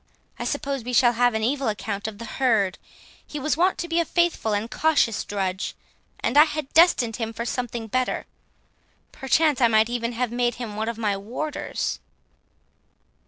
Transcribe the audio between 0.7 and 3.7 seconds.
we shall have an evil account of the herd; he was